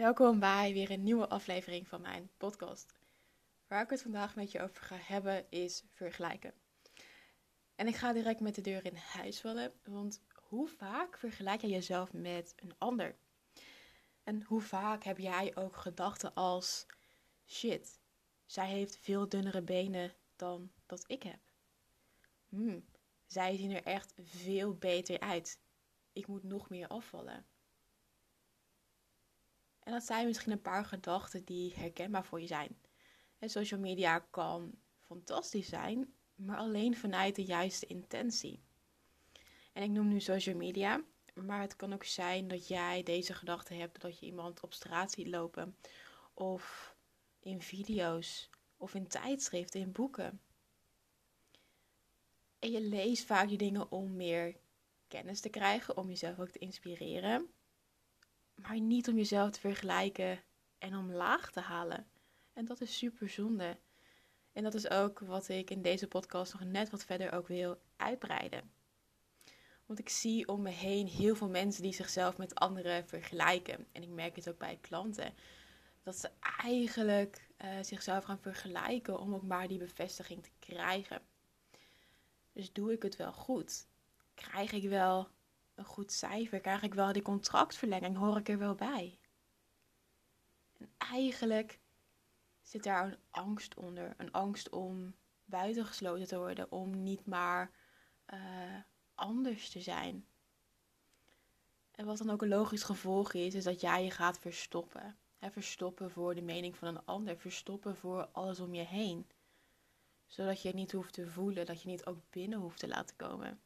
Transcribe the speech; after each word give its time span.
Welkom 0.00 0.38
bij 0.38 0.72
weer 0.72 0.90
een 0.90 1.02
nieuwe 1.02 1.28
aflevering 1.28 1.88
van 1.88 2.00
mijn 2.00 2.30
podcast. 2.36 2.94
Waar 3.66 3.82
ik 3.82 3.90
het 3.90 4.02
vandaag 4.02 4.34
met 4.34 4.52
je 4.52 4.60
over 4.60 4.82
ga 4.82 4.96
hebben 4.96 5.50
is 5.50 5.84
vergelijken. 5.92 6.54
En 7.74 7.86
ik 7.86 7.96
ga 7.96 8.12
direct 8.12 8.40
met 8.40 8.54
de 8.54 8.60
deur 8.60 8.84
in 8.84 8.96
huis 8.96 9.40
vallen, 9.40 9.72
want 9.84 10.22
hoe 10.34 10.68
vaak 10.68 11.18
vergelijk 11.18 11.60
jij 11.60 11.70
jezelf 11.70 12.12
met 12.12 12.52
een 12.56 12.74
ander? 12.78 13.16
En 14.22 14.42
hoe 14.42 14.60
vaak 14.60 15.04
heb 15.04 15.18
jij 15.18 15.56
ook 15.56 15.76
gedachten 15.76 16.34
als: 16.34 16.86
shit, 17.46 18.00
zij 18.46 18.68
heeft 18.68 18.98
veel 18.98 19.28
dunnere 19.28 19.62
benen 19.62 20.12
dan 20.36 20.72
dat 20.86 21.04
ik 21.06 21.22
heb. 21.22 21.40
Hmm, 22.48 22.84
zij 23.26 23.56
zien 23.56 23.70
er 23.70 23.84
echt 23.84 24.14
veel 24.22 24.74
beter 24.74 25.20
uit. 25.20 25.60
Ik 26.12 26.26
moet 26.26 26.42
nog 26.42 26.68
meer 26.68 26.88
afvallen. 26.88 27.49
En 29.82 29.92
dat 29.92 30.04
zijn 30.04 30.26
misschien 30.26 30.52
een 30.52 30.62
paar 30.62 30.84
gedachten 30.84 31.44
die 31.44 31.74
herkenbaar 31.74 32.24
voor 32.24 32.40
je 32.40 32.46
zijn. 32.46 32.78
En 33.38 33.50
social 33.50 33.80
media 33.80 34.18
kan 34.18 34.72
fantastisch 34.98 35.68
zijn, 35.68 36.14
maar 36.34 36.56
alleen 36.56 36.96
vanuit 36.96 37.36
de 37.36 37.44
juiste 37.44 37.86
intentie. 37.86 38.62
En 39.72 39.82
ik 39.82 39.90
noem 39.90 40.08
nu 40.08 40.20
social 40.20 40.56
media, 40.56 41.04
maar 41.34 41.60
het 41.60 41.76
kan 41.76 41.92
ook 41.92 42.04
zijn 42.04 42.48
dat 42.48 42.68
jij 42.68 43.02
deze 43.02 43.34
gedachte 43.34 43.74
hebt 43.74 44.00
dat 44.00 44.18
je 44.18 44.26
iemand 44.26 44.60
op 44.62 44.72
straat 44.72 45.10
ziet 45.10 45.28
lopen, 45.28 45.76
of 46.34 46.94
in 47.40 47.62
video's, 47.62 48.50
of 48.76 48.94
in 48.94 49.08
tijdschriften, 49.08 49.80
in 49.80 49.92
boeken. 49.92 50.40
En 52.58 52.70
je 52.70 52.80
leest 52.80 53.24
vaak 53.24 53.48
die 53.48 53.58
dingen 53.58 53.90
om 53.90 54.16
meer 54.16 54.56
kennis 55.08 55.40
te 55.40 55.48
krijgen, 55.48 55.96
om 55.96 56.08
jezelf 56.08 56.38
ook 56.38 56.50
te 56.50 56.58
inspireren 56.58 57.50
maar 58.62 58.80
niet 58.80 59.08
om 59.08 59.16
jezelf 59.16 59.50
te 59.50 59.60
vergelijken 59.60 60.42
en 60.78 60.96
omlaag 60.96 61.50
te 61.50 61.60
halen. 61.60 62.06
En 62.52 62.64
dat 62.64 62.80
is 62.80 62.98
super 62.98 63.28
zonde. 63.28 63.78
En 64.52 64.62
dat 64.62 64.74
is 64.74 64.90
ook 64.90 65.18
wat 65.18 65.48
ik 65.48 65.70
in 65.70 65.82
deze 65.82 66.08
podcast 66.08 66.52
nog 66.52 66.64
net 66.64 66.90
wat 66.90 67.04
verder 67.04 67.32
ook 67.32 67.48
wil 67.48 67.80
uitbreiden. 67.96 68.70
Want 69.86 69.98
ik 69.98 70.08
zie 70.08 70.48
om 70.48 70.62
me 70.62 70.70
heen 70.70 71.06
heel 71.06 71.34
veel 71.34 71.48
mensen 71.48 71.82
die 71.82 71.92
zichzelf 71.92 72.36
met 72.36 72.54
anderen 72.54 73.08
vergelijken. 73.08 73.86
En 73.92 74.02
ik 74.02 74.08
merk 74.08 74.36
het 74.36 74.48
ook 74.48 74.58
bij 74.58 74.78
klanten. 74.80 75.34
Dat 76.02 76.16
ze 76.16 76.30
eigenlijk 76.62 77.48
uh, 77.64 77.70
zichzelf 77.80 78.24
gaan 78.24 78.40
vergelijken 78.40 79.20
om 79.20 79.34
ook 79.34 79.42
maar 79.42 79.68
die 79.68 79.78
bevestiging 79.78 80.42
te 80.42 80.50
krijgen. 80.58 81.22
Dus 82.52 82.72
doe 82.72 82.92
ik 82.92 83.02
het 83.02 83.16
wel 83.16 83.32
goed? 83.32 83.86
Krijg 84.34 84.72
ik 84.72 84.88
wel 84.88 85.28
een 85.80 85.86
goed 85.86 86.12
cijfer? 86.12 86.60
Krijg 86.60 86.82
ik 86.82 86.94
wel 86.94 87.12
die 87.12 87.22
contractverlenging? 87.22 88.16
Hoor 88.16 88.36
ik 88.36 88.48
er 88.48 88.58
wel 88.58 88.74
bij? 88.74 89.18
En 90.78 90.90
eigenlijk 90.98 91.80
zit 92.62 92.82
daar 92.82 93.06
een 93.06 93.18
angst 93.30 93.74
onder. 93.74 94.14
Een 94.16 94.32
angst 94.32 94.68
om 94.68 95.14
buitengesloten 95.44 96.26
te 96.26 96.38
worden, 96.38 96.72
om 96.72 97.02
niet 97.02 97.26
maar 97.26 97.70
uh, 98.34 98.40
anders 99.14 99.70
te 99.70 99.80
zijn. 99.80 100.26
En 101.90 102.06
wat 102.06 102.18
dan 102.18 102.30
ook 102.30 102.42
een 102.42 102.48
logisch 102.48 102.82
gevolg 102.82 103.32
is, 103.32 103.54
is 103.54 103.64
dat 103.64 103.80
jij 103.80 104.04
je 104.04 104.10
gaat 104.10 104.38
verstoppen. 104.38 105.18
verstoppen 105.40 106.10
voor 106.10 106.34
de 106.34 106.42
mening 106.42 106.76
van 106.76 106.88
een 106.88 107.04
ander, 107.04 107.36
verstoppen 107.36 107.96
voor 107.96 108.28
alles 108.32 108.60
om 108.60 108.74
je 108.74 108.84
heen. 108.84 109.26
Zodat 110.26 110.62
je 110.62 110.68
het 110.68 110.76
niet 110.76 110.92
hoeft 110.92 111.12
te 111.12 111.26
voelen, 111.26 111.66
dat 111.66 111.82
je 111.82 111.88
niet 111.88 112.06
ook 112.06 112.18
binnen 112.30 112.58
hoeft 112.58 112.78
te 112.78 112.88
laten 112.88 113.16
komen. 113.16 113.60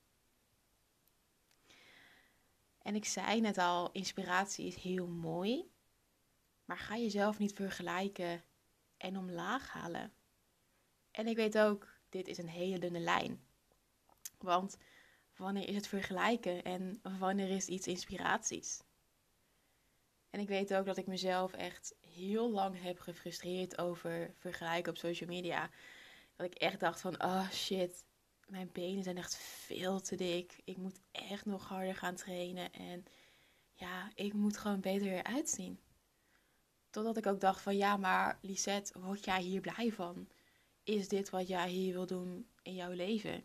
En 2.84 2.94
ik 2.94 3.04
zei 3.04 3.40
net 3.40 3.58
al, 3.58 3.92
inspiratie 3.92 4.66
is 4.66 4.74
heel 4.74 5.06
mooi. 5.06 5.70
Maar 6.64 6.78
ga 6.78 6.96
jezelf 6.96 7.38
niet 7.38 7.52
vergelijken 7.52 8.44
en 8.96 9.18
omlaag 9.18 9.70
halen. 9.70 10.12
En 11.10 11.26
ik 11.26 11.36
weet 11.36 11.58
ook, 11.58 11.88
dit 12.08 12.28
is 12.28 12.38
een 12.38 12.48
hele 12.48 12.78
dunne 12.78 12.98
lijn. 12.98 13.40
Want 14.38 14.76
wanneer 15.36 15.68
is 15.68 15.74
het 15.74 15.86
vergelijken 15.86 16.62
en 16.62 17.00
wanneer 17.18 17.50
is 17.50 17.66
iets 17.66 17.86
inspiraties? 17.86 18.82
En 20.30 20.40
ik 20.40 20.48
weet 20.48 20.74
ook 20.74 20.86
dat 20.86 20.96
ik 20.96 21.06
mezelf 21.06 21.52
echt 21.52 21.94
heel 22.00 22.50
lang 22.50 22.82
heb 22.82 22.98
gefrustreerd 22.98 23.78
over 23.78 24.34
vergelijken 24.36 24.92
op 24.92 24.98
social 24.98 25.28
media. 25.28 25.70
Dat 26.36 26.46
ik 26.46 26.54
echt 26.54 26.80
dacht 26.80 27.00
van, 27.00 27.22
oh 27.22 27.50
shit, 27.50 28.04
mijn 28.48 28.70
benen 28.72 29.02
zijn 29.02 29.16
echt 29.16 29.36
veel 29.36 30.00
te 30.00 30.16
dik. 30.16 30.60
Ik 30.64 30.76
moet 30.76 31.00
echt 31.12 31.44
nog 31.44 31.68
harder 31.68 31.96
gaan 31.96 32.14
trainen. 32.14 32.72
En 32.72 33.04
ja, 33.72 34.10
ik 34.14 34.32
moet 34.32 34.56
gewoon 34.56 34.80
beter 34.80 35.06
eruit 35.06 35.48
zien. 35.48 35.80
Totdat 36.90 37.16
ik 37.16 37.26
ook 37.26 37.40
dacht 37.40 37.60
van 37.60 37.76
ja, 37.76 37.96
maar 37.96 38.38
Lisette, 38.40 39.00
word 39.00 39.24
jij 39.24 39.42
hier 39.42 39.60
blij 39.60 39.92
van? 39.92 40.28
Is 40.84 41.08
dit 41.08 41.30
wat 41.30 41.48
jij 41.48 41.68
hier 41.68 41.92
wil 41.92 42.06
doen 42.06 42.48
in 42.62 42.74
jouw 42.74 42.92
leven? 42.92 43.44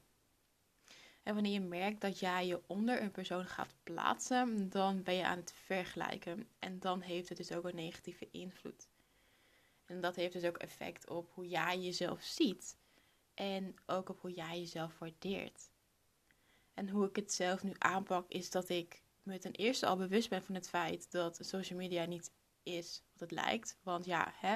En 1.24 1.34
wanneer 1.34 1.54
je 1.54 1.60
merkt 1.60 2.02
dat 2.02 2.20
jij 2.20 2.48
je 2.48 2.62
onder 2.68 3.02
een 3.02 3.12
persoon 3.12 3.46
gaat 3.46 3.76
plaatsen, 3.84 4.70
dan 4.70 5.04
ben 5.04 5.14
je 5.14 5.26
aan 5.26 5.38
het 5.38 5.54
vergelijken. 5.54 6.48
En 6.60 6.80
dan 6.80 7.02
heeft 7.02 7.30
het 7.30 7.38
dus 7.38 7.52
ook 7.52 7.64
een 7.64 7.76
negatieve 7.76 8.28
invloed. 8.32 8.88
En 9.86 10.02
dat 10.02 10.16
heeft 10.16 10.34
dus 10.34 10.44
ook 10.44 10.58
effect 10.58 11.10
op 11.10 11.32
hoe 11.34 11.48
jij 11.48 11.80
jezelf 11.80 12.22
ziet. 12.22 12.78
En 13.40 13.76
ook 13.86 14.10
op 14.10 14.22
hoe 14.22 14.32
jij 14.32 14.60
jezelf 14.60 15.00
waardeert. 15.00 15.70
En 16.74 16.90
hoe 16.90 17.08
ik 17.08 17.16
het 17.16 17.34
zelf 17.34 17.64
nu 17.64 17.72
aanpak, 17.78 18.30
is 18.30 18.50
dat 18.50 18.70
ik 18.70 19.02
me 19.24 19.38
ten 19.38 19.52
eerste 19.52 19.86
al 19.86 19.98
bewust 19.98 20.30
ben 20.30 20.44
van 20.44 20.56
het 20.56 20.70
feit 20.70 21.12
dat 21.12 21.40
social 21.42 21.80
media 21.80 22.06
niet 22.06 22.32
is 22.64 23.04
wat 23.12 23.30
het 23.30 23.32
lijkt. 23.32 23.78
Want 23.84 24.06
ja, 24.06 24.34
hè, 24.36 24.56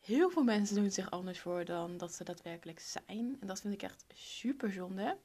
heel 0.00 0.30
veel 0.30 0.42
mensen 0.42 0.76
doen 0.76 0.90
zich 0.90 1.10
anders 1.10 1.40
voor 1.40 1.64
dan 1.64 1.96
dat 1.96 2.14
ze 2.14 2.24
daadwerkelijk 2.24 2.80
zijn. 2.80 3.36
En 3.40 3.46
dat 3.46 3.60
vind 3.60 3.74
ik 3.74 3.82
echt 3.82 4.04
super 4.14 4.72
zonde. 4.72 5.18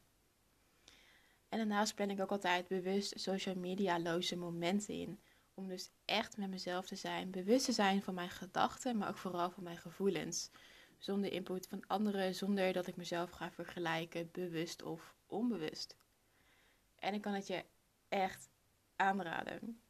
En 1.49 1.57
daarnaast 1.57 1.95
plan 1.95 2.09
ik 2.09 2.21
ook 2.21 2.31
altijd 2.31 2.67
bewust 2.67 3.19
social 3.19 3.55
media-loze 3.55 4.35
momenten 4.35 4.93
in. 4.93 5.19
Om 5.53 5.67
dus 5.67 5.89
echt 6.05 6.37
met 6.37 6.49
mezelf 6.49 6.87
te 6.87 6.95
zijn, 6.95 7.31
bewust 7.31 7.65
te 7.65 7.71
zijn 7.71 8.01
van 8.01 8.13
mijn 8.13 8.29
gedachten, 8.29 8.97
maar 8.97 9.09
ook 9.09 9.17
vooral 9.17 9.51
van 9.51 9.63
mijn 9.63 9.77
gevoelens 9.77 10.49
zonder 11.01 11.31
input 11.31 11.67
van 11.67 11.87
anderen, 11.87 12.35
zonder 12.35 12.73
dat 12.73 12.87
ik 12.87 12.95
mezelf 12.95 13.29
ga 13.29 13.51
vergelijken, 13.51 14.29
bewust 14.31 14.83
of 14.83 15.15
onbewust. 15.27 15.95
En 16.95 17.13
ik 17.13 17.21
kan 17.21 17.33
het 17.33 17.47
je 17.47 17.65
echt 18.09 18.49
aanraden. 18.95 19.81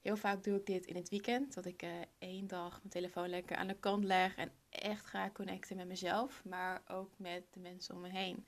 Heel 0.00 0.16
vaak 0.16 0.44
doe 0.44 0.58
ik 0.58 0.66
dit 0.66 0.86
in 0.86 0.96
het 0.96 1.08
weekend, 1.08 1.54
dat 1.54 1.64
ik 1.64 1.82
uh, 1.82 1.90
één 2.18 2.46
dag 2.46 2.70
mijn 2.70 2.88
telefoon 2.88 3.28
lekker 3.28 3.56
aan 3.56 3.66
de 3.66 3.78
kant 3.78 4.04
leg 4.04 4.36
en 4.36 4.52
echt 4.68 5.06
ga 5.06 5.30
connecten 5.30 5.76
met 5.76 5.86
mezelf, 5.86 6.44
maar 6.44 6.82
ook 6.88 7.10
met 7.16 7.44
de 7.50 7.60
mensen 7.60 7.94
om 7.94 8.00
me 8.00 8.08
heen. 8.08 8.46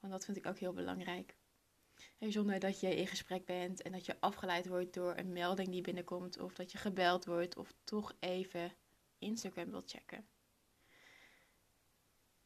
Want 0.00 0.12
dat 0.12 0.24
vind 0.24 0.36
ik 0.36 0.46
ook 0.46 0.58
heel 0.58 0.72
belangrijk. 0.72 1.36
Zonder 2.18 2.58
dat 2.58 2.80
je 2.80 2.96
in 2.96 3.06
gesprek 3.06 3.44
bent 3.44 3.82
en 3.82 3.92
dat 3.92 4.06
je 4.06 4.20
afgeleid 4.20 4.66
wordt 4.66 4.94
door 4.94 5.16
een 5.16 5.32
melding 5.32 5.68
die 5.68 5.82
binnenkomt, 5.82 6.38
of 6.38 6.54
dat 6.54 6.72
je 6.72 6.78
gebeld 6.78 7.24
wordt, 7.24 7.56
of 7.56 7.74
toch 7.84 8.14
even 8.20 8.72
Instagram 9.18 9.70
wilt 9.70 9.90
checken. 9.90 10.26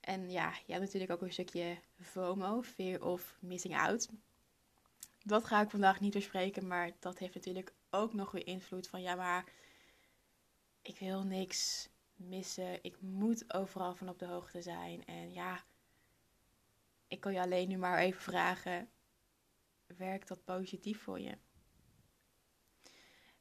En 0.08 0.31
ja, 0.31 0.52
je 0.66 0.72
hebt 0.72 0.84
natuurlijk 0.84 1.12
ook 1.12 1.22
een 1.22 1.32
stukje 1.32 1.78
FOMO, 2.00 2.62
Fear 2.62 3.02
of 3.02 3.37
Missing 3.40 3.76
Out. 3.76 4.08
Dat 5.25 5.44
ga 5.44 5.62
ik 5.62 5.70
vandaag 5.70 6.00
niet 6.00 6.12
bespreken, 6.12 6.66
maar 6.66 6.93
dat 6.99 7.19
heeft 7.19 7.34
natuurlijk 7.34 7.72
ook 7.90 8.12
nog 8.12 8.31
weer 8.31 8.46
invloed 8.46 8.88
van 8.88 9.02
ja, 9.02 9.14
maar 9.14 9.44
ik 10.82 10.99
wil 10.99 11.22
niks 11.22 11.88
missen. 12.16 12.84
Ik 12.84 13.00
moet 13.00 13.55
overal 13.55 13.94
van 13.94 14.08
op 14.08 14.19
de 14.19 14.26
hoogte 14.26 14.62
zijn. 14.62 15.05
En 15.05 15.32
ja, 15.32 15.64
ik 17.08 17.20
kan 17.20 17.32
je 17.32 17.40
alleen 17.40 17.69
nu 17.69 17.76
maar 17.76 17.99
even 17.99 18.20
vragen: 18.20 18.90
werkt 19.87 20.28
dat 20.28 20.44
positief 20.44 21.02
voor 21.02 21.20
je? 21.20 21.38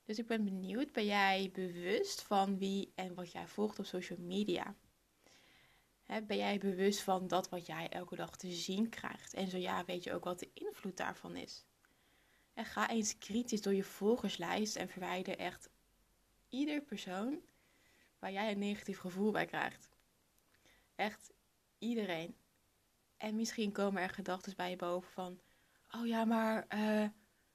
Dus 0.04 0.18
ik 0.18 0.28
ben 0.28 0.44
benieuwd, 0.44 0.92
ben 0.92 1.06
jij 1.06 1.50
bewust 1.54 2.22
van 2.22 2.58
wie 2.58 2.92
en 2.96 3.14
wat 3.14 3.32
jij 3.32 3.48
volgt 3.48 3.80
op 3.80 3.86
social 3.86 4.20
media? 4.20 4.76
Ben 6.08 6.38
jij 6.38 6.58
bewust 6.58 7.02
van 7.02 7.28
dat 7.28 7.50
wat 7.50 7.66
jij 7.66 7.90
elke 7.90 8.16
dag 8.16 8.38
te 8.38 8.52
zien 8.52 8.90
krijgt? 8.90 9.34
En 9.34 9.50
zo 9.50 9.58
ja, 9.58 9.86
weet 9.86 10.04
je 10.04 10.14
ook 10.14 10.24
wat 10.24 10.40
de 10.40 10.50
invloed 10.54 10.98
daarvan 10.98 11.36
is? 11.36 11.66
En 12.54 12.66
ga 12.66 12.90
eens 12.90 13.18
kritisch 13.18 13.62
door 13.62 13.74
je 13.74 13.84
volgerslijst 13.84 14.76
en 14.76 14.90
verwijder 14.90 15.38
echt 15.38 15.70
ieder 16.50 16.82
persoon 16.82 17.42
waar 18.20 18.32
jij 18.32 18.52
een 18.52 18.60
negatief 18.60 19.00
gevoel 19.00 19.32
bij 19.32 19.46
krijgt. 19.46 19.90
Echt 20.96 21.34
iedereen. 21.78 22.36
En 23.18 23.36
misschien 23.36 23.72
komen 23.72 24.02
er 24.02 24.10
gedachten 24.10 24.56
bij 24.56 24.70
je 24.70 24.76
boven 24.76 25.12
van: 25.12 25.40
oh 25.92 26.08
ja, 26.08 26.26
maar 26.26 26.66
uh, 26.76 27.08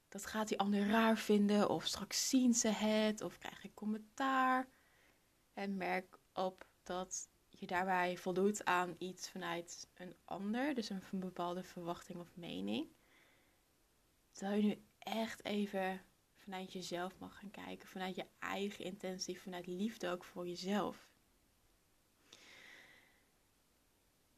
dat 0.08 0.26
gaat 0.26 0.48
die 0.48 0.58
ander 0.58 0.87
raar 0.87 1.16
vinden, 1.16 1.69
of 1.69 1.87
straks 1.87 2.28
zien 2.28 2.55
ze 2.55 2.69
het, 2.69 3.20
of 3.20 3.38
krijg 3.38 3.64
ik 3.64 3.75
commentaar. 3.75 4.69
En 5.52 5.76
merk 5.76 6.19
op 6.32 6.66
dat 6.82 7.28
je 7.62 7.69
daarbij 7.69 8.17
voldoet 8.17 8.64
aan 8.64 8.94
iets 8.99 9.31
vanuit 9.31 9.88
een 9.94 10.14
ander, 10.25 10.75
dus 10.75 10.88
een, 10.88 11.03
bepaalde 11.11 11.62
verwachting 11.62 12.19
of 12.19 12.37
mening. 12.37 12.88
Terwijl 14.32 14.61
je 14.61 14.67
nu 14.67 14.82
echt 14.99 15.44
even 15.44 16.00
vanuit 16.37 16.73
jezelf 16.73 17.19
mag 17.19 17.38
gaan 17.38 17.50
kijken, 17.50 17.88
vanuit 17.88 18.17
je 18.17 18.26
eigen 18.38 18.85
intentie, 18.85 19.41
vanuit 19.41 19.67
liefde 19.67 20.09
ook 20.09 20.25
voor 20.25 20.49
jezelf. 20.49 21.09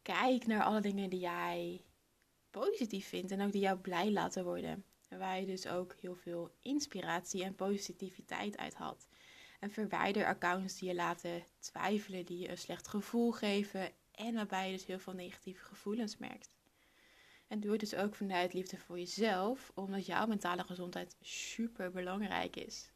Kijk 0.02 0.46
naar 0.46 0.62
alle 0.62 0.80
dingen 0.80 1.10
die 1.10 1.20
jij 1.20 1.84
positief 2.50 3.08
vindt 3.08 3.30
en 3.30 3.40
ook 3.40 3.52
die 3.52 3.60
jou 3.60 3.78
blij 3.78 4.10
laten 4.10 4.44
worden. 4.44 4.84
En 5.08 5.18
waar 5.18 5.40
je 5.40 5.46
dus 5.46 5.66
ook 5.66 5.94
heel 6.00 6.16
veel 6.16 6.54
inspiratie 6.60 7.44
en 7.44 7.54
positiviteit 7.54 8.56
uit 8.56 8.74
had. 8.74 9.08
En 9.64 9.70
verwijder 9.70 10.26
accounts 10.26 10.78
die 10.78 10.88
je 10.88 10.94
laten 10.94 11.44
twijfelen, 11.58 12.24
die 12.24 12.38
je 12.38 12.48
een 12.48 12.58
slecht 12.58 12.88
gevoel 12.88 13.32
geven 13.32 13.92
en 14.10 14.34
waarbij 14.34 14.66
je 14.66 14.76
dus 14.76 14.86
heel 14.86 14.98
veel 14.98 15.12
negatieve 15.12 15.64
gevoelens 15.64 16.16
merkt. 16.16 16.54
En 17.48 17.60
doe 17.60 17.70
het 17.70 17.80
dus 17.80 17.94
ook 17.94 18.14
vanuit 18.14 18.52
liefde 18.52 18.78
voor 18.78 18.98
jezelf, 18.98 19.72
omdat 19.74 20.06
jouw 20.06 20.26
mentale 20.26 20.64
gezondheid 20.64 21.16
super 21.20 21.90
belangrijk 21.90 22.56
is. 22.56 22.90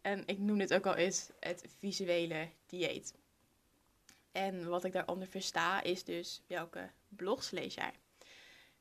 En 0.00 0.26
ik 0.26 0.38
noem 0.38 0.58
dit 0.58 0.74
ook 0.74 0.86
al 0.86 0.94
eens 0.94 1.30
het 1.40 1.64
visuele 1.78 2.48
dieet. 2.66 3.14
En 4.32 4.68
wat 4.68 4.84
ik 4.84 4.92
daaronder 4.92 5.28
versta 5.28 5.82
is 5.82 6.04
dus 6.04 6.42
welke 6.46 6.90
blogs 7.08 7.50
lees 7.50 7.74
jij? 7.74 7.92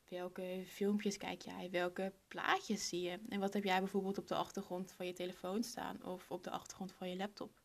Welke 0.09 0.63
filmpjes 0.67 1.17
kijk 1.17 1.41
jij? 1.41 1.69
Welke 1.71 2.13
plaatjes 2.27 2.87
zie 2.87 3.01
je? 3.01 3.19
En 3.29 3.39
wat 3.39 3.53
heb 3.53 3.63
jij 3.63 3.79
bijvoorbeeld 3.79 4.17
op 4.17 4.27
de 4.27 4.35
achtergrond 4.35 4.91
van 4.91 5.05
je 5.05 5.13
telefoon 5.13 5.63
staan 5.63 6.05
of 6.05 6.31
op 6.31 6.43
de 6.43 6.49
achtergrond 6.49 6.91
van 6.91 7.09
je 7.09 7.15
laptop? 7.15 7.61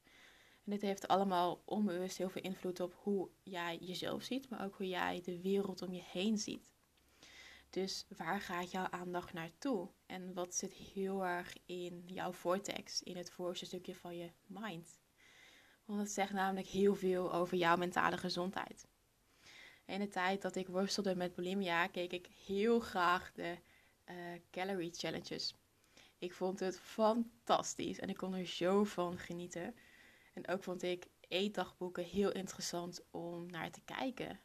En 0.65 0.71
dit 0.71 0.81
heeft 0.81 1.09
allemaal 1.09 1.63
onbewust 1.65 2.19
heel 2.19 2.29
veel 2.29 2.43
invloed 2.43 2.81
op 2.81 2.95
hoe 3.03 3.31
jij 3.43 3.79
jezelf 3.81 4.23
ziet, 4.23 4.49
maar 4.49 4.65
ook 4.65 4.75
hoe 4.75 4.89
jij 4.89 5.21
de 5.25 5.41
wereld 5.41 5.83
om 5.83 5.93
je 5.93 6.03
heen 6.03 6.39
ziet. 6.39 6.71
Dus 7.71 8.07
waar 8.17 8.41
gaat 8.41 8.71
jouw 8.71 8.87
aandacht 8.91 9.33
naartoe? 9.33 9.89
En 10.07 10.35
wat 10.35 10.55
zit 10.55 10.73
heel 10.73 11.25
erg 11.25 11.57
in 11.67 12.03
jouw 12.07 12.33
vortex, 12.33 13.03
in 13.03 13.17
het 13.17 13.31
voorste 13.31 13.67
stukje 13.67 13.95
van 13.95 14.17
je 14.17 14.31
mind? 14.47 15.01
Want 15.85 16.01
het 16.01 16.11
zegt 16.11 16.33
namelijk 16.33 16.67
heel 16.67 16.95
veel 16.95 17.33
over 17.33 17.57
jouw 17.57 17.77
mentale 17.77 18.17
gezondheid. 18.17 18.87
In 19.85 19.99
de 19.99 20.09
tijd 20.09 20.43
dat 20.43 20.57
ik 20.57 20.69
worstelde 20.69 21.17
met 21.17 21.35
bulimia, 21.35 21.87
keek 21.87 22.13
ik 22.13 22.27
heel 22.47 22.81
graag 22.81 23.33
de 23.33 23.59
uh, 24.11 24.17
calorie 24.51 24.93
challenges. 24.93 25.55
Ik 26.19 26.33
vond 26.33 26.61
het 26.61 26.81
fantastisch 26.81 27.99
en 28.01 28.09
ik 28.09 28.17
kon 28.17 28.35
er 28.35 28.47
zo 28.47 28.85
van 28.85 29.19
genieten. 29.19 29.75
En 30.33 30.49
ook 30.49 30.63
vond 30.63 30.83
ik 30.83 31.07
eetdagboeken 31.29 32.05
heel 32.05 32.33
interessant 32.33 33.05
om 33.11 33.51
naar 33.51 33.71
te 33.71 33.81
kijken. 33.85 34.41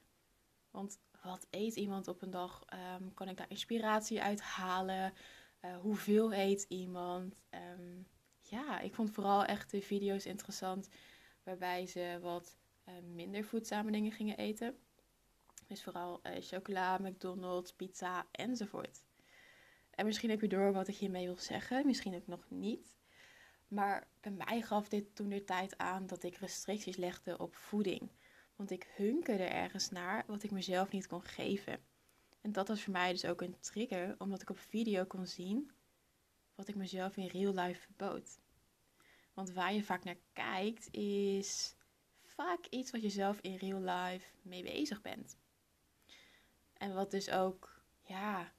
Want 0.72 1.00
wat 1.24 1.48
eet 1.50 1.76
iemand 1.76 2.08
op 2.08 2.22
een 2.22 2.30
dag? 2.30 2.66
Um, 3.00 3.14
kan 3.14 3.30
ik 3.30 3.38
daar 3.38 3.50
inspiratie 3.50 4.22
uit 4.22 4.42
halen? 4.42 5.14
Uh, 5.62 5.78
hoeveel 5.78 6.34
eet 6.34 6.66
iemand? 6.68 7.42
Um, 7.50 8.08
ja, 8.42 8.80
ik 8.80 8.94
vond 8.94 9.12
vooral 9.12 9.46
echt 9.46 9.72
de 9.72 9.82
video's 9.82 10.26
interessant 10.26 10.90
waarbij 11.44 11.86
ze 11.86 12.20
wat 12.22 12.58
uh, 12.86 12.94
minder 13.14 13.44
voedzame 13.44 13.92
dingen 13.92 14.12
gingen 14.12 14.38
eten. 14.38 14.78
Dus 15.68 15.84
vooral 15.84 16.20
uh, 16.24 16.32
chocola, 16.40 16.98
McDonald's, 16.98 17.74
pizza 17.74 18.28
enzovoort. 18.32 19.04
En 19.90 20.06
misschien 20.06 20.30
heb 20.30 20.42
je 20.42 20.48
door 20.48 20.74
wat 20.74 20.88
ik 20.88 20.96
hiermee 20.96 21.26
wil 21.26 21.38
zeggen, 21.38 21.86
misschien 21.86 22.16
ook 22.16 22.28
nog 22.28 22.46
niet. 22.50 22.96
Maar 23.68 24.08
bij 24.22 24.32
mij 24.32 24.62
gaf 24.62 24.88
dit 24.90 25.16
toen 25.16 25.30
de 25.30 25.44
tijd 25.44 25.78
aan 25.78 26.08
dat 26.08 26.24
ik 26.24 26.36
restricties 26.36 26.96
legde 26.96 27.38
op 27.38 27.56
voeding. 27.56 28.12
Want 28.56 28.72
ik 28.72 28.88
hunkerde 28.96 29.44
ergens 29.44 29.90
naar 29.90 30.24
wat 30.28 30.44
ik 30.44 30.52
mezelf 30.52 30.92
niet 30.92 31.08
kon 31.08 31.22
geven. 31.22 31.80
En 32.42 32.52
dat 32.52 32.68
was 32.68 32.84
voor 32.84 32.94
mij 32.94 33.12
dus 33.12 33.26
ook 33.26 33.42
een 33.42 33.60
trigger, 33.60 34.16
omdat 34.18 34.42
ik 34.42 34.50
op 34.50 34.60
video 34.60 35.06
kon 35.06 35.28
zien 35.28 35.72
wat 36.56 36.68
ik 36.68 36.76
mezelf 36.76 37.18
in 37.18 37.28
real 37.28 37.54
life 37.54 37.82
verbood. 37.82 38.40
Want 39.34 39.52
waar 39.52 39.74
je 39.74 39.84
vaak 39.84 40.04
naar 40.04 40.18
kijkt, 40.34 40.88
is 40.92 41.76
vaak 42.24 42.66
iets 42.70 42.92
wat 42.92 43.02
je 43.02 43.10
zelf 43.10 43.40
in 43.42 43.56
real 43.56 43.80
life 43.80 44.28
mee 44.42 44.64
bezig 44.64 45.02
bent. 45.02 45.38
En 46.78 46.94
wat 46.94 47.12
dus 47.12 47.30
ook, 47.30 47.82
ja, 48.02 48.52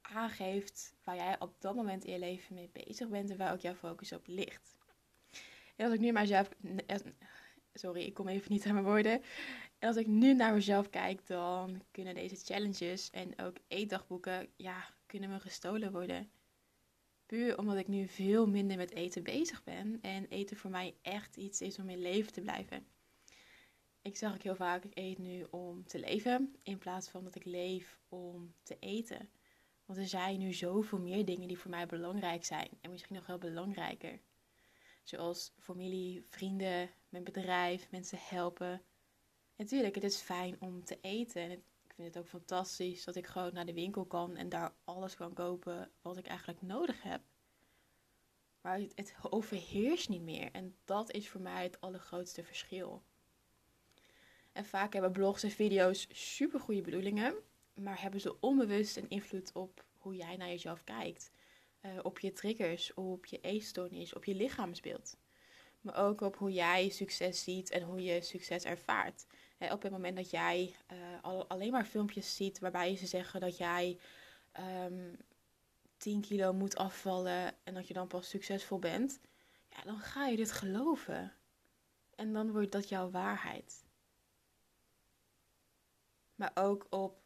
aangeeft 0.00 0.94
waar 1.04 1.16
jij 1.16 1.40
op 1.40 1.60
dat 1.60 1.74
moment 1.74 2.04
in 2.04 2.12
je 2.12 2.18
leven 2.18 2.54
mee 2.54 2.70
bezig 2.72 3.08
bent 3.08 3.30
en 3.30 3.36
waar 3.36 3.52
ook 3.52 3.60
jouw 3.60 3.74
focus 3.74 4.12
op 4.12 4.26
ligt. 4.26 4.76
En 5.76 5.84
als 5.84 5.94
ik 5.94 6.00
nu 6.00 6.10
naar 6.10 6.22
mezelf. 6.22 6.48
Sorry, 7.74 8.02
ik 8.02 8.14
kom 8.14 8.28
even 8.28 8.52
niet 8.52 8.66
aan 8.66 8.72
mijn 8.72 8.84
woorden. 8.84 9.22
En 9.78 9.88
als 9.88 9.96
ik 9.96 10.06
nu 10.06 10.34
naar 10.34 10.54
mezelf 10.54 10.90
kijk, 10.90 11.26
dan 11.26 11.82
kunnen 11.90 12.14
deze 12.14 12.36
challenges 12.36 13.10
en 13.10 13.38
ook 13.38 13.56
eetdagboeken, 13.68 14.48
ja, 14.56 14.88
kunnen 15.06 15.30
me 15.30 15.40
gestolen 15.40 15.92
worden. 15.92 16.30
Puur 17.26 17.58
omdat 17.58 17.76
ik 17.76 17.88
nu 17.88 18.08
veel 18.08 18.46
minder 18.46 18.76
met 18.76 18.92
eten 18.92 19.22
bezig 19.22 19.64
ben 19.64 19.98
en 20.02 20.26
eten 20.28 20.56
voor 20.56 20.70
mij 20.70 20.94
echt 21.02 21.36
iets 21.36 21.60
is 21.60 21.78
om 21.78 21.88
in 21.88 22.00
leven 22.00 22.32
te 22.32 22.40
blijven. 22.40 22.86
Ik 24.06 24.16
zeg 24.16 24.32
ook 24.32 24.42
heel 24.42 24.54
vaak, 24.54 24.84
ik 24.84 24.98
eet 24.98 25.18
nu 25.18 25.46
om 25.50 25.86
te 25.86 25.98
leven 25.98 26.56
in 26.62 26.78
plaats 26.78 27.08
van 27.08 27.24
dat 27.24 27.34
ik 27.34 27.44
leef 27.44 27.98
om 28.08 28.54
te 28.62 28.76
eten. 28.78 29.30
Want 29.84 29.98
er 29.98 30.06
zijn 30.06 30.38
nu 30.38 30.52
zoveel 30.52 30.98
meer 30.98 31.24
dingen 31.24 31.48
die 31.48 31.58
voor 31.58 31.70
mij 31.70 31.86
belangrijk 31.86 32.44
zijn. 32.44 32.68
En 32.80 32.90
misschien 32.90 33.16
nog 33.16 33.26
wel 33.26 33.38
belangrijker. 33.38 34.20
Zoals 35.02 35.52
familie, 35.58 36.24
vrienden, 36.28 36.90
mijn 37.08 37.24
bedrijf, 37.24 37.90
mensen 37.90 38.18
helpen. 38.20 38.70
En 38.70 38.82
natuurlijk, 39.56 39.94
het 39.94 40.04
is 40.04 40.20
fijn 40.20 40.56
om 40.60 40.84
te 40.84 40.98
eten. 41.00 41.42
En 41.42 41.50
ik 41.50 41.62
vind 41.94 42.14
het 42.14 42.18
ook 42.18 42.28
fantastisch 42.28 43.04
dat 43.04 43.16
ik 43.16 43.26
gewoon 43.26 43.54
naar 43.54 43.66
de 43.66 43.74
winkel 43.74 44.04
kan 44.04 44.36
en 44.36 44.48
daar 44.48 44.74
alles 44.84 45.16
kan 45.16 45.32
kopen 45.32 45.90
wat 46.02 46.16
ik 46.16 46.26
eigenlijk 46.26 46.62
nodig 46.62 47.02
heb. 47.02 47.20
Maar 48.60 48.78
het, 48.78 48.92
het 48.94 49.14
overheerst 49.20 50.08
niet 50.08 50.22
meer. 50.22 50.52
En 50.52 50.76
dat 50.84 51.12
is 51.12 51.28
voor 51.28 51.40
mij 51.40 51.62
het 51.62 51.80
allergrootste 51.80 52.44
verschil. 52.44 53.02
En 54.56 54.64
vaak 54.64 54.92
hebben 54.92 55.12
blogs 55.12 55.42
en 55.42 55.50
video's 55.50 56.06
super 56.10 56.60
goede 56.60 56.80
bedoelingen 56.80 57.34
maar 57.76 58.00
hebben 58.00 58.20
ze 58.20 58.40
onbewust 58.40 58.96
een 58.96 59.08
invloed 59.08 59.52
op 59.52 59.84
hoe 59.98 60.16
jij 60.16 60.36
naar 60.36 60.48
jezelf 60.48 60.84
kijkt. 60.84 61.30
Uh, 61.82 61.90
op 62.02 62.18
je 62.18 62.32
triggers, 62.32 62.94
op 62.94 63.26
je 63.26 63.40
eetstoornis, 63.40 64.14
op 64.14 64.24
je 64.24 64.34
lichaamsbeeld. 64.34 65.16
Maar 65.80 65.96
ook 65.96 66.20
op 66.20 66.36
hoe 66.36 66.52
jij 66.52 66.88
succes 66.88 67.42
ziet 67.42 67.70
en 67.70 67.82
hoe 67.82 68.02
je 68.02 68.22
succes 68.22 68.64
ervaart. 68.64 69.26
Op 69.58 69.82
het 69.82 69.92
moment 69.92 70.16
dat 70.16 70.30
jij 70.30 70.74
uh, 70.92 70.98
al, 71.22 71.46
alleen 71.46 71.70
maar 71.70 71.84
filmpjes 71.84 72.36
ziet 72.36 72.58
waarbij 72.58 72.96
ze 72.96 73.06
zeggen 73.06 73.40
dat 73.40 73.56
jij 73.56 73.98
um, 74.58 74.64
ehm, 74.64 75.14
10 75.96 76.20
kilo 76.20 76.52
moet 76.52 76.76
afvallen 76.76 77.54
en 77.64 77.74
dat 77.74 77.88
je 77.88 77.94
dan 77.94 78.06
pas 78.06 78.28
succesvol 78.28 78.78
bent, 78.78 79.20
ja, 79.68 79.82
dan 79.84 79.98
ga 79.98 80.26
je 80.26 80.36
dit 80.36 80.52
geloven. 80.52 81.32
En 82.14 82.32
dan 82.32 82.52
wordt 82.52 82.72
dat 82.72 82.88
jouw 82.88 83.10
waarheid. 83.10 83.85
Maar 86.36 86.50
ook 86.54 86.86
op 86.90 87.18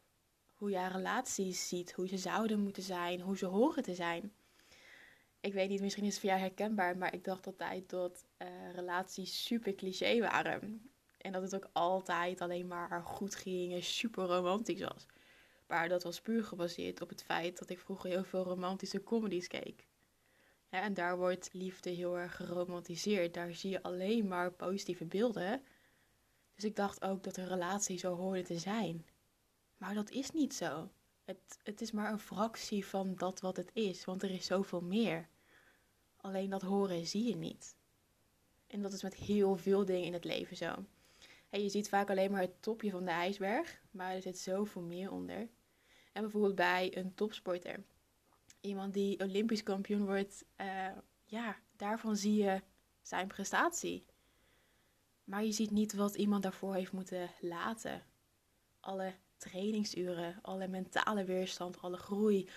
hoe 0.54 0.70
jij 0.70 0.88
relaties 0.88 1.68
ziet, 1.68 1.92
hoe 1.92 2.08
ze 2.08 2.18
zouden 2.18 2.60
moeten 2.60 2.82
zijn, 2.82 3.20
hoe 3.20 3.36
ze 3.36 3.46
horen 3.46 3.82
te 3.82 3.94
zijn. 3.94 4.32
Ik 5.40 5.52
weet 5.52 5.68
niet, 5.68 5.80
misschien 5.80 6.04
is 6.04 6.10
het 6.10 6.20
voor 6.20 6.30
jou 6.30 6.40
herkenbaar, 6.40 6.96
maar 6.96 7.14
ik 7.14 7.24
dacht 7.24 7.46
altijd 7.46 7.90
dat 7.90 8.26
uh, 8.38 8.48
relaties 8.74 9.44
super 9.44 9.74
cliché 9.74 10.20
waren. 10.20 10.90
En 11.18 11.32
dat 11.32 11.42
het 11.42 11.54
ook 11.54 11.68
altijd 11.72 12.40
alleen 12.40 12.66
maar 12.66 13.02
goed 13.02 13.34
ging 13.34 13.72
en 13.72 13.82
super 13.82 14.24
romantisch 14.24 14.80
was. 14.80 15.06
Maar 15.66 15.88
dat 15.88 16.02
was 16.02 16.20
puur 16.20 16.44
gebaseerd 16.44 17.00
op 17.00 17.08
het 17.08 17.22
feit 17.22 17.58
dat 17.58 17.70
ik 17.70 17.78
vroeger 17.78 18.10
heel 18.10 18.24
veel 18.24 18.42
romantische 18.42 19.02
comedies 19.02 19.46
keek. 19.46 19.86
En 20.68 20.94
daar 20.94 21.16
wordt 21.16 21.48
liefde 21.52 21.90
heel 21.90 22.18
erg 22.18 22.36
geromantiseerd. 22.36 23.34
Daar 23.34 23.54
zie 23.54 23.70
je 23.70 23.82
alleen 23.82 24.28
maar 24.28 24.52
positieve 24.52 25.04
beelden. 25.04 25.62
Dus 26.60 26.68
ik 26.68 26.76
dacht 26.76 27.02
ook 27.02 27.24
dat 27.24 27.36
een 27.36 27.48
relatie 27.48 27.98
zo 27.98 28.16
hoorde 28.16 28.42
te 28.42 28.58
zijn. 28.58 29.06
Maar 29.76 29.94
dat 29.94 30.10
is 30.10 30.30
niet 30.30 30.54
zo. 30.54 30.90
Het, 31.24 31.58
het 31.62 31.80
is 31.80 31.90
maar 31.90 32.12
een 32.12 32.18
fractie 32.18 32.86
van 32.86 33.14
dat 33.14 33.40
wat 33.40 33.56
het 33.56 33.70
is, 33.72 34.04
want 34.04 34.22
er 34.22 34.30
is 34.30 34.46
zoveel 34.46 34.80
meer. 34.80 35.28
Alleen 36.16 36.50
dat 36.50 36.62
horen 36.62 37.06
zie 37.06 37.24
je 37.24 37.36
niet. 37.36 37.76
En 38.66 38.82
dat 38.82 38.92
is 38.92 39.02
met 39.02 39.14
heel 39.14 39.56
veel 39.56 39.84
dingen 39.84 40.04
in 40.04 40.12
het 40.12 40.24
leven 40.24 40.56
zo. 40.56 40.84
Je 41.50 41.68
ziet 41.68 41.88
vaak 41.88 42.10
alleen 42.10 42.30
maar 42.30 42.40
het 42.40 42.62
topje 42.62 42.90
van 42.90 43.04
de 43.04 43.10
ijsberg, 43.10 43.80
maar 43.90 44.14
er 44.14 44.22
zit 44.22 44.38
zoveel 44.38 44.82
meer 44.82 45.10
onder. 45.10 45.48
En 46.12 46.22
bijvoorbeeld 46.22 46.54
bij 46.54 46.96
een 46.96 47.14
topsporter, 47.14 47.84
iemand 48.60 48.94
die 48.94 49.20
Olympisch 49.20 49.62
kampioen 49.62 50.04
wordt, 50.06 50.44
uh, 50.60 50.86
ja, 51.24 51.58
daarvan 51.76 52.16
zie 52.16 52.42
je 52.42 52.62
zijn 53.02 53.28
prestatie. 53.28 54.04
Maar 55.30 55.44
je 55.44 55.52
ziet 55.52 55.70
niet 55.70 55.94
wat 55.94 56.14
iemand 56.14 56.42
daarvoor 56.42 56.74
heeft 56.74 56.92
moeten 56.92 57.30
laten. 57.40 58.02
Alle 58.80 59.14
trainingsuren, 59.36 60.38
alle 60.42 60.68
mentale 60.68 61.24
weerstand, 61.24 61.80
alle 61.80 61.96
groei, 61.96 62.48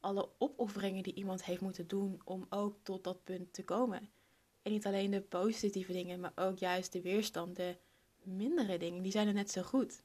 alle 0.00 0.28
opofferingen 0.38 1.02
die 1.02 1.14
iemand 1.14 1.44
heeft 1.44 1.60
moeten 1.60 1.88
doen 1.88 2.20
om 2.24 2.46
ook 2.48 2.76
tot 2.82 3.04
dat 3.04 3.24
punt 3.24 3.52
te 3.52 3.64
komen. 3.64 4.10
En 4.62 4.72
niet 4.72 4.86
alleen 4.86 5.10
de 5.10 5.20
positieve 5.20 5.92
dingen, 5.92 6.20
maar 6.20 6.32
ook 6.34 6.58
juist 6.58 6.92
de 6.92 7.00
weerstand, 7.00 7.56
de 7.56 7.76
mindere 8.22 8.78
dingen, 8.78 9.02
die 9.02 9.12
zijn 9.12 9.26
er 9.26 9.34
net 9.34 9.50
zo 9.50 9.62
goed. 9.62 10.02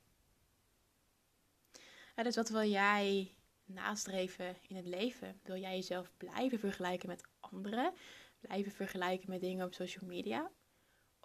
Dus 2.15 2.35
wat 2.35 2.49
wil 2.49 2.69
jij 2.69 3.35
nastreven 3.65 4.55
in 4.67 4.75
het 4.75 4.85
leven? 4.85 5.39
Wil 5.43 5.57
jij 5.57 5.75
jezelf 5.75 6.11
blijven 6.17 6.59
vergelijken 6.59 7.09
met 7.09 7.23
anderen? 7.39 7.93
Blijven 8.39 8.71
vergelijken 8.71 9.29
met 9.29 9.41
dingen 9.41 9.65
op 9.65 9.73
social 9.73 10.05
media? 10.05 10.51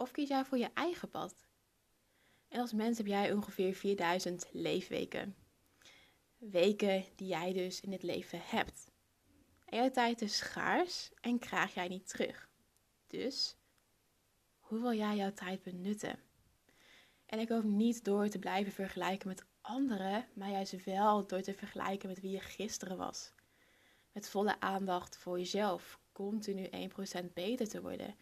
Of 0.01 0.11
kies 0.11 0.29
jij 0.29 0.45
voor 0.45 0.59
je 0.59 0.71
eigen 0.75 1.11
pad? 1.11 1.35
En 2.49 2.61
als 2.61 2.73
mens 2.73 2.99
heb 2.99 3.07
jij 3.07 3.33
ongeveer 3.33 3.75
4000 3.75 4.47
leefweken. 4.53 5.37
Weken 6.37 7.05
die 7.17 7.27
jij 7.27 7.53
dus 7.53 7.81
in 7.81 7.93
het 7.93 8.03
leven 8.03 8.41
hebt. 8.43 8.91
En 9.65 9.79
jouw 9.79 9.91
tijd 9.91 10.23
is 10.23 10.37
schaars 10.37 11.11
en 11.21 11.39
krijg 11.39 11.75
jij 11.75 11.89
niet 11.89 12.09
terug. 12.09 12.51
Dus, 13.07 13.57
hoe 14.59 14.81
wil 14.81 14.95
jij 14.95 15.17
jouw 15.17 15.33
tijd 15.33 15.63
benutten? 15.63 16.19
En 17.27 17.39
ik 17.39 17.49
hoop 17.49 17.65
niet 17.65 18.05
door 18.05 18.29
te 18.29 18.39
blijven 18.39 18.73
vergelijken 18.73 19.29
met 19.29 19.45
anderen, 19.61 20.27
maar 20.35 20.51
juist 20.51 20.85
wel 20.85 21.27
door 21.27 21.41
te 21.43 21.55
vergelijken 21.55 22.09
met 22.09 22.21
wie 22.21 22.31
je 22.31 22.41
gisteren 22.41 22.97
was. 22.97 23.33
Met 24.13 24.29
volle 24.29 24.61
aandacht 24.61 25.17
voor 25.17 25.39
jezelf, 25.39 26.01
continu 26.13 26.69
1% 26.69 27.33
beter 27.33 27.69
te 27.69 27.81
worden. 27.81 28.15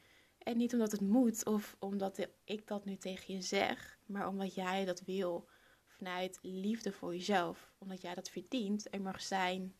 En 0.48 0.56
niet 0.56 0.72
omdat 0.72 0.92
het 0.92 1.00
moet 1.00 1.44
of 1.44 1.76
omdat 1.78 2.26
ik 2.44 2.66
dat 2.66 2.84
nu 2.84 2.96
tegen 2.96 3.34
je 3.34 3.42
zeg, 3.42 3.98
maar 4.06 4.28
omdat 4.28 4.54
jij 4.54 4.84
dat 4.84 5.00
wil. 5.00 5.48
Vanuit 5.86 6.38
liefde 6.42 6.92
voor 6.92 7.14
jezelf. 7.14 7.72
Omdat 7.78 8.00
jij 8.00 8.14
dat 8.14 8.28
verdient 8.28 8.88
en 8.88 9.02
mag 9.02 9.22
zijn 9.22 9.74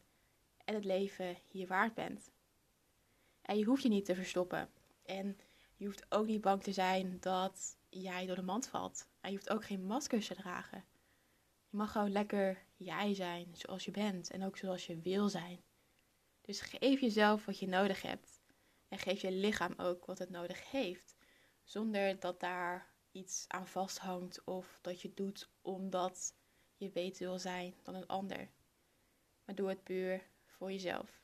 en 0.65 0.75
het 0.75 0.85
leven 0.85 1.37
hier 1.51 1.67
waard 1.67 1.95
bent. 1.95 2.31
En 3.43 3.59
je 3.59 3.65
hoeft 3.65 3.83
je 3.83 3.89
niet 3.89 4.05
te 4.05 4.15
verstoppen. 4.15 4.69
En 5.05 5.39
je 5.77 5.85
hoeft 5.85 6.07
ook 6.09 6.27
niet 6.27 6.41
bang 6.41 6.63
te 6.63 6.73
zijn 6.73 7.17
dat 7.21 7.77
jij 7.89 8.27
door 8.27 8.37
de 8.37 8.43
mand 8.43 8.67
valt. 8.67 9.09
En 9.21 9.31
je 9.31 9.37
hoeft 9.37 9.51
ook 9.51 9.65
geen 9.65 9.85
maskers 9.85 10.27
te 10.27 10.35
dragen. 10.35 10.85
Je 11.71 11.77
mag 11.77 11.93
gewoon 11.93 12.13
lekker 12.13 12.65
jij 12.77 13.15
zijn, 13.15 13.49
zoals 13.53 13.85
je 13.85 13.91
bent 13.91 14.31
en 14.31 14.45
ook 14.45 14.57
zoals 14.57 14.87
je 14.87 15.01
wil 15.01 15.29
zijn. 15.29 15.61
Dus 16.41 16.61
geef 16.61 17.01
jezelf 17.01 17.45
wat 17.45 17.59
je 17.59 17.69
nodig 17.69 18.03
hebt. 18.03 18.38
En 18.89 18.99
geef 18.99 19.21
je 19.21 19.31
lichaam 19.31 19.75
ook 19.77 20.07
wat 20.07 20.19
het 20.19 20.31
nodig 20.31 20.71
heeft. 20.71 21.17
Zonder 21.65 22.21
dat 22.21 22.41
daar 22.41 22.93
iets 23.13 23.45
aan 23.49 23.67
vasthangt 23.67 24.45
of 24.45 24.79
dat 24.83 25.03
je 25.03 25.15
doet 25.15 25.51
omdat 25.61 26.35
je 26.77 26.91
beter 26.91 27.27
wil 27.27 27.39
zijn 27.39 27.75
dan 27.83 27.95
een 27.95 28.07
ander. 28.07 28.51
Maar 29.45 29.55
doe 29.55 29.69
het 29.69 29.83
puur 29.83 30.29
voor 30.47 30.73
jezelf. 30.73 31.21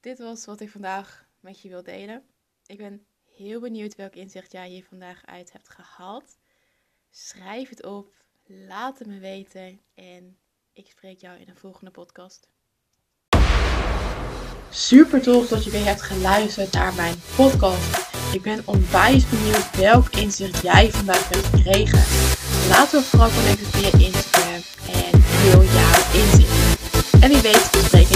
Dit 0.00 0.18
was 0.18 0.44
wat 0.44 0.60
ik 0.60 0.70
vandaag 0.70 1.28
met 1.40 1.60
je 1.60 1.68
wil 1.68 1.82
delen. 1.82 2.26
Ik 2.66 2.76
ben 2.76 3.06
heel 3.24 3.60
benieuwd 3.60 3.94
welk 3.94 4.14
inzicht 4.14 4.52
jij 4.52 4.68
hier 4.68 4.84
vandaag 4.84 5.26
uit 5.26 5.52
hebt 5.52 5.68
gehaald. 5.68 6.38
Schrijf 7.10 7.68
het 7.68 7.84
op, 7.84 8.24
laat 8.44 8.98
het 8.98 9.08
me 9.08 9.18
weten 9.18 9.80
en 9.94 10.38
ik 10.72 10.90
spreek 10.90 11.20
jou 11.20 11.38
in 11.38 11.48
een 11.48 11.56
volgende 11.56 11.90
podcast. 11.90 12.48
Super 14.70 15.22
tof 15.22 15.48
dat 15.48 15.64
je 15.64 15.70
weer 15.70 15.84
hebt 15.84 16.02
geluisterd 16.02 16.72
naar 16.72 16.92
mijn 16.94 17.14
podcast. 17.34 18.06
Ik 18.32 18.42
ben 18.42 18.62
onwijs 18.64 19.28
benieuwd 19.28 19.76
welk 19.76 20.08
inzicht 20.10 20.62
jij 20.62 20.90
vandaag 20.92 21.28
hebt 21.28 21.46
gekregen. 21.46 22.04
Laten 22.68 23.00
we 23.00 23.04
vooral 23.04 23.28
connecten 23.28 23.66
via 23.66 24.06
Instagram 24.06 24.62
en 24.92 25.22
deel 25.42 25.62
jouw 25.62 26.22
inzicht. 26.22 26.78
En 27.20 27.28
wie 27.28 27.40
weet 27.40 27.70
spreek 27.84 28.07